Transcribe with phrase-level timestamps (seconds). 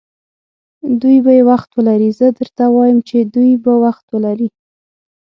[1.01, 4.49] دوی به یې وخت ولري، زه درته وایم چې دوی به وخت ولري.